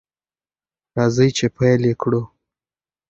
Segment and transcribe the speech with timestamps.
[0.95, 2.21] راځئ چې پیل یې کړو.